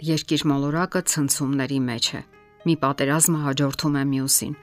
[0.00, 2.20] Երկիր մոլորակը ցնցումների մեջ է։
[2.64, 4.54] Մի պատերազմը հաջորդում է մյուսին։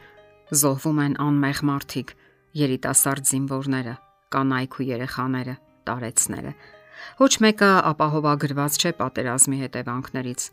[0.61, 2.13] Զոհվում են անմեղ մարդիկ,
[2.57, 3.93] երիտասարդ զինվորները,
[4.33, 5.55] կանայք ու երեխաները,
[5.89, 6.55] տարեցները։
[7.21, 10.47] Ոչ մեկը ապահովագրված չէ պատերազմի հետևանքներից։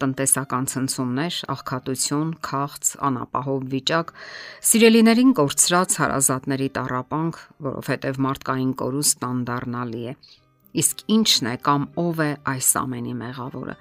[0.00, 4.16] Տնտեսական ցնցումներ, աղքատություն, քաղց, անապահով վիճակ,
[4.70, 10.18] սիրելիներին կորցրած հարազատների տարապանք, որովհետև մարդկային կորուստն անդառնալի է։
[10.80, 13.80] Իսկ ի՞նչն է կամ ով է այս ամենի մեղավորը։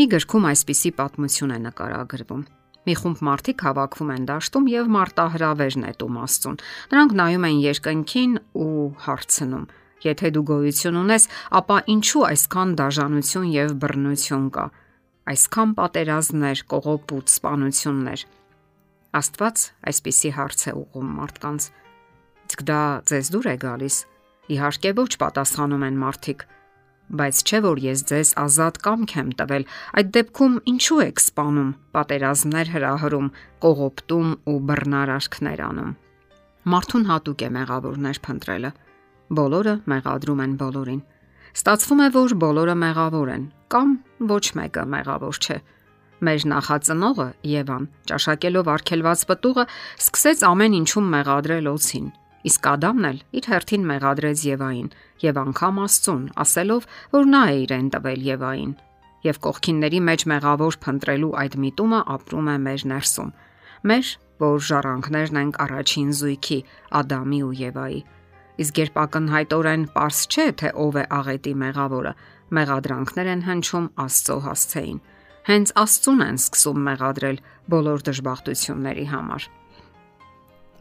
[0.00, 2.42] Մի գրքում այսպիսի պատմություն է նկարագրվում։
[2.88, 6.54] Մի խումբ մարդիկ հավաքվում են դաշտում եւ մարտահրավեր նետում Աստծուն։
[6.92, 9.66] Նրանք նայում են երկնքին ու հարցնում.
[10.06, 11.26] Եթե դու գոյություն ունես,
[11.60, 14.64] ապա ինչու այսքան դաժանություն եւ բռնություն կա։
[15.34, 18.24] Այսքան պատերազմներ, կողոպուտ, սպանություններ։
[19.20, 21.68] Աստված այսպիսի հարց է ուղում մարդկանց։
[22.48, 22.80] Իսկ դա
[23.12, 24.00] ձեզ դուր է գալիս։
[24.56, 26.48] Իհարկե ոչ պատասխանում են մարդիկ
[27.10, 29.64] բայց չէ որ ես ձեզ ազատ կամք եմ տվել։
[30.00, 33.28] Այդ դեպքում ինչու եք սպանում, պատերազմներ հրահրում,
[33.64, 35.96] կողոպտում ու բռնարարքներ անում։
[36.70, 38.70] Մարդուն հատուկ է մեղավորներ փնտրելը։
[39.40, 41.02] Բոլորը մեղադրում են բոլորին։
[41.50, 43.44] Ստացվում է, որ բոլորը մեղավոր են,
[43.74, 43.94] կամ
[44.30, 45.58] ոչ մեկը մեղավոր չէ։
[46.20, 49.64] Մեր նախածնողը Եվան ճաշակելով արկելված պտուղը
[50.04, 52.10] սկսեց ամեն ինչում մեղադրել օծին։
[52.48, 54.88] Իսկ Ադամն էլ իր հերթին մեղադրեց Եվային
[55.20, 58.72] եւ անգամ Աստծուն, ասելով, որ նա է իրեն տվել Եվային։
[59.20, 63.34] Եվ կողքինների մեջ մեղավոր փնտրելու այդ միտումը ապրում է մեր ներսում։
[63.90, 66.58] Մեր, որ ժառանգներն ենք առաջին զույգի
[67.00, 68.00] Ադամի ու Եվայի։
[68.60, 72.12] Իսկ երբ ակնհայտորեն པարս չէ, թե ով է աղետի մեղավորը,
[72.56, 74.98] մեղադրանքներ են հնչում Աստծո հասցեին։
[75.50, 77.38] Հենց Աստծուն են սկսում մեղադրել
[77.72, 79.46] բոլոր դժբախտությունների համար։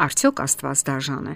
[0.07, 1.35] Արդյոք Աստված դաժան է։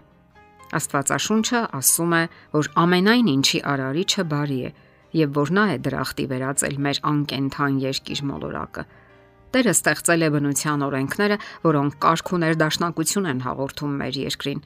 [0.80, 4.72] Աստվածաշունչը ասում է, որ ամենայն ինչի արարիչը բարի է
[5.14, 8.83] եւ որ նա է դրախտի վերածել մեր անկենթան երկիր մոլորակը։
[9.54, 14.64] Տերը ստեղծել է բնության օրենքները, որոնք կարգ ու ներդաշնակություն են հաղորդում մեր երկրին։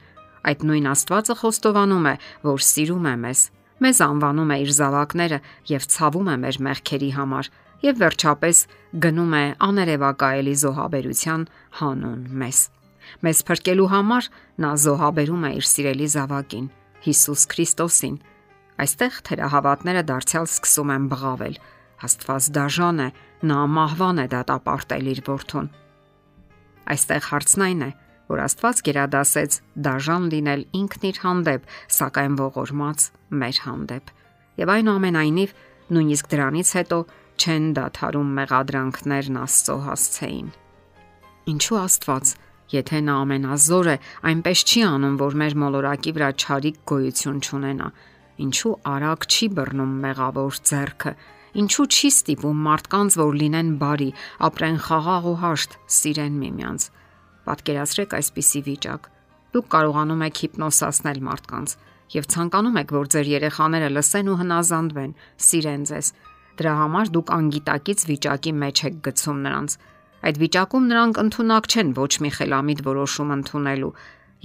[0.48, 2.14] Այդ նույն Աստվածը խոստովանում է,
[2.48, 3.42] որ սիրում է մեզ,
[3.84, 7.52] մեզ անվանում է իր զավակները եւ ցավում է մեր մեղքերի համար
[7.84, 8.64] եւ վերջապես
[9.04, 11.46] գնում է աներևակայելի զոհաբերության
[11.82, 12.64] հանուն մեզ։
[13.24, 14.28] Մեզ փրկելու համար
[14.64, 16.66] նա զոհաբերում է իր սիրելի զավակին,
[17.08, 18.16] Հիսուս Քրիստոսին։
[18.78, 21.56] Այստեղ թերահավատները դարձյալ սկսում են բղավել։
[22.08, 23.08] Աստված դաժան է,
[23.48, 25.70] նա մահվան է դատապարտել իր որդուն։
[26.94, 27.90] Այստեղ հարցն այն է,
[28.28, 29.56] որ Աստված գերադասեց
[29.88, 31.66] դաժան լինել ինքն իր հանդեպ,
[31.98, 33.06] սակայն ողորմած
[33.42, 34.12] մեր հանդեպ։
[34.58, 35.54] Եվ այնուամենայնիվ
[35.96, 36.98] նույնիսկ դրանից հետո
[37.38, 40.48] չեն դադարում մեղադրանքներն Աստծո հասցեին։
[41.48, 42.32] Ինչու Աստված
[42.68, 43.96] Եթե նա ամենազոր է,
[44.28, 47.88] այնպես չի անում, որ մեր մոլորակի վրա ճարիք գոյություն չունենա։
[48.44, 51.12] Ինչու արագ չի բռնում մեղավոր зерքը։
[51.58, 54.10] Ինչու չի ստիպում մարդկանց, որ լինեն բարի,
[54.48, 56.88] ապրեն խաղաղ ու հաշտ, սիրեն միմյանց։
[57.48, 59.08] Պատկերացրեք այսպիսի վիճակ։
[59.48, 61.76] Դուք կարողանում եք հիպնոսացնել մարդկանց
[62.08, 65.12] եւ ցանկանում եք, որ ձեր երեխաները լսեն ու հնազանդվեն,
[65.48, 66.06] սիրեն ձեզ։
[66.58, 69.76] Դրա համար դուք անգիտակից վիճակի մեջ եք գցում նրանց
[70.26, 73.92] Այդ վիճակում նրանք ընդունակ չեն ոչ մի խելամիտ որոշում ընդունելու,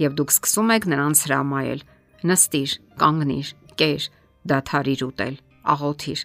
[0.04, 1.80] եւ դուք սկսում եք նրանց հրամայել.
[2.24, 2.70] նստիր,
[3.00, 3.48] կանգնիր,
[3.80, 4.02] կեր,
[4.48, 5.34] դաթարիր ուտել,
[5.74, 6.20] աղոթիր։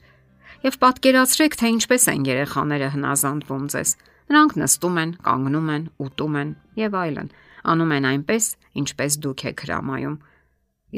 [0.59, 3.89] Եվ պատկերացրեք, թե ինչպես են երեխաները հնազանդվում ձեզ։
[4.29, 6.49] Նրանք նստում են, կանգնում են, ուտում են
[6.79, 7.29] եւ այլն։
[7.69, 8.45] Անում են այնպես,
[8.79, 10.17] ինչպես դուք եք հրամայում։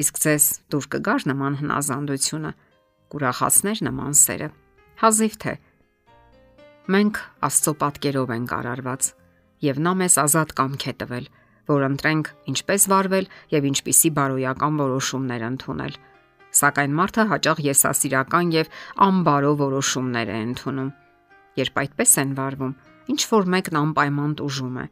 [0.02, 2.52] Իսկ ձեզ դուր կգար նման հնազանդությունը,
[3.12, 4.48] կուրախացներ նման սերը։
[5.02, 5.54] Հազիվ թե
[6.90, 9.08] Մենք Աստծո պատկերով ենք արարված
[9.62, 11.28] եւ նա մեզ ազատ կամք է տվել,
[11.70, 15.94] որ ընտրենք ինչպես վարվել եւ ինչպիսի բարոյական որոշումներ ընդունել։
[16.58, 18.72] Սակայն մարդը հաճախ եսասիրական եւ
[19.06, 20.90] անբարո որոշումներ է ընդունում։
[21.62, 22.74] Երբ այդպես են վարվում,
[23.14, 24.86] ինչ որ մեկն անպայման տուժում է։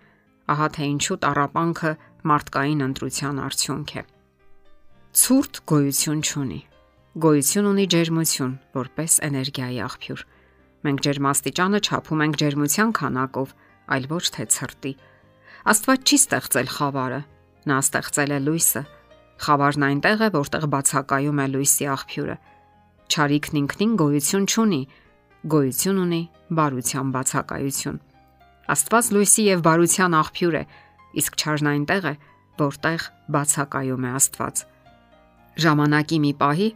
[0.55, 1.93] Ահա թե ինչու տարապանքը
[2.31, 4.03] մարդկային ընտրության արդյունք է։
[5.21, 6.61] Ցուրտ գոյություն ունի։
[7.27, 10.23] Գոյություն ունի ջերմություն, որպես էներգիայի աղբյուր
[10.81, 13.51] Մենք ջերմաստիճանը չափում ենք ջերմության քանակով,
[13.95, 14.93] այլ ոչ թե ցրտի։
[15.71, 17.21] Աստված չի ստեղծել խավարը,
[17.69, 18.83] նա ստեղծել է լույսը։
[19.41, 22.37] Խավարն այնտեղ է, որտեղ բացակայում է լույսի աղբյուրը։
[23.11, 24.83] Չարիքն ինքնին գոյություն չունի,
[25.53, 26.23] գոյություն ունի
[26.61, 28.01] բարության բացակայություն։
[28.71, 30.65] Աստված լույսի եւ բարության աղբյուր է,
[31.21, 32.15] իսկ չարն այնտեղ է,
[32.61, 33.07] որտեղ
[33.37, 34.63] բացակայում է Աստված։
[35.61, 36.69] Ժամանակի մի պահի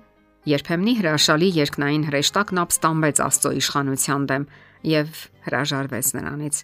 [0.49, 4.45] Երբեմնի հրաշալի երկնային հրեշտակն ապստամբեց Աստծո իշխանության դեմ
[4.91, 6.61] եւ հրաժարվեց նրանից։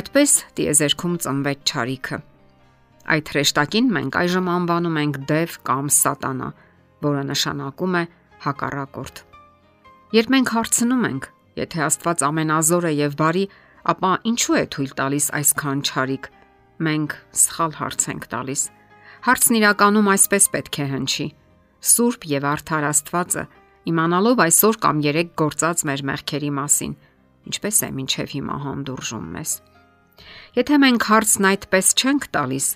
[0.00, 2.20] Այդպես տիեզերքում ծնվեց ճարիքը։
[3.10, 6.48] Այդ հրեշտակին մենք այժմ անվանում ենք դև կամ սատանա,
[7.10, 8.04] որը նշանակում է
[8.46, 9.22] հակառակորդ։
[10.20, 11.24] Երբ մենք հարցնում ենք,
[11.58, 13.42] Եթե Աստված ամենազոր է եւ բարի,
[13.90, 16.28] ապա ինչու է թույլ տալիս այսքան չարիք։
[16.86, 18.62] Մենք սխալ հարց ենք տալիս։
[19.26, 21.26] Հարցն իրականում այսպես պետք է հնչի.
[21.80, 23.44] Սուրբ եւ արդար Աստվածը,
[23.90, 26.94] իմանալով այսօր կամ երեք գործած մեր մեղքերի մասին,
[27.50, 29.52] ինչպես է մինչև հիմա հանդուրժում մեզ։
[30.60, 32.66] Եթե մենք հարցն այդպես չենք տալիս,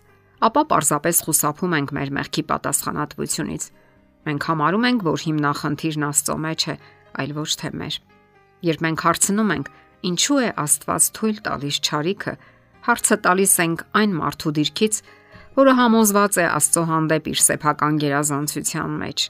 [0.48, 3.64] ապա պարզապես խուսափում ենք մեր մեղքի պատասխանատվությունից։
[4.24, 6.74] Մենք համարում ենք, որ հիմնախնդիրն Աստծո մեջ է,
[7.20, 7.98] այլ ոչ թե մեր։
[8.64, 9.68] Երբ մենք հարցնում ենք,
[10.08, 12.34] ինչու է Աստված թույլ տալիս ճարիքը,
[12.88, 14.96] հարցը տալիս ենք այն մարդու դիրքից,
[15.54, 19.24] որը համոզված է Աստծո հանդեպ իր սեփական գերազանցության մեջ,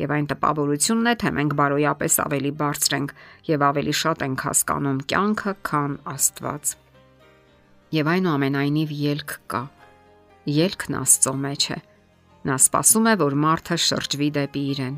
[0.00, 3.14] եւ այն տպավորությունն է, թե մենք բարոյապես ավելի բարձր ենք
[3.50, 6.72] եւ ավելի շատ ենք հասկանում կյանքը, քան Աստված։
[7.96, 9.62] Եվ այնուամենայնիվ ելք կա։
[10.60, 11.78] Ելքն Աստծո մեջ է։
[12.40, 14.94] Նա սպասում է, որ մարդը շրջվի դեպի իրեն,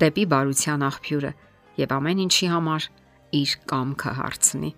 [0.00, 1.32] դեպի բարության աղբյուրը
[1.80, 2.86] եւ ամեն ինչի համար
[3.40, 4.70] իր կամքը հարցնի։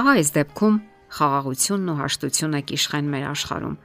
[0.00, 0.76] Ահա այս դեպքում
[1.10, 3.76] խաղաղությունն ու հաշտությունը կիշխեն մեր աշխարհում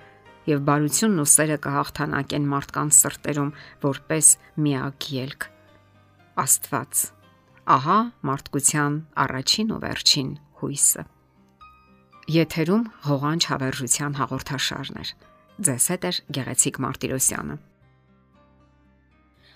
[0.45, 3.51] եւ բարությունն ու սերը կհաղթանակեն մարդկանց սրտերում
[3.85, 4.31] որպես
[4.65, 5.47] միակ ելք։
[6.45, 7.03] Աստված։
[7.75, 7.99] Ահա
[8.29, 11.05] մարդկության առաջին ու վերջին հույսը։
[12.35, 15.05] Եթերում հողանջ հավերժության հաղորդաշարն է։
[15.65, 17.57] Ձեզ հետ է Գեղեցիկ Մարտիրոսյանը։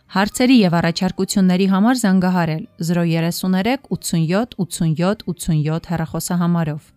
[0.10, 6.88] Հարցերի եւ առաջարկությունների համար զանգահարել 033 87 87 87 հեռախոսահամարով։